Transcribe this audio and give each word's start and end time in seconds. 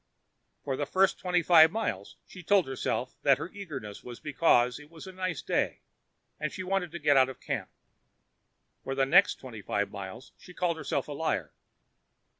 For 0.63 0.75
the 0.75 0.87
first 0.87 1.19
twenty 1.19 1.43
five 1.43 1.69
miles, 1.71 2.15
she 2.25 2.41
told 2.41 2.65
herself 2.65 3.13
that 3.21 3.37
her 3.37 3.51
eagerness 3.53 4.03
was 4.03 4.19
because 4.19 4.79
it 4.79 4.89
was 4.89 5.05
a 5.05 5.11
nice 5.11 5.43
day 5.43 5.81
and 6.39 6.51
she 6.51 6.63
wanted 6.63 6.91
to 6.93 6.97
get 6.97 7.17
out 7.17 7.29
of 7.29 7.39
camp. 7.39 7.69
For 8.83 8.95
the 8.95 9.05
next 9.05 9.35
twenty 9.35 9.61
five 9.61 9.91
miles, 9.91 10.31
she 10.39 10.55
called 10.55 10.77
herself 10.77 11.07
a 11.07 11.11
liar. 11.13 11.53